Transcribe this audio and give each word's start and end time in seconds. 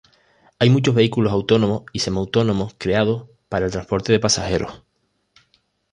Hay 0.57 0.71
muchos 0.71 0.95
vehículos 0.95 1.31
autónomos 1.31 1.83
y 1.93 1.99
semi-autónomos 1.99 2.73
creados 2.75 3.27
para 3.49 3.67
el 3.67 3.71
transporte 3.71 4.11
de 4.11 4.19
pasajeros. 4.19 4.81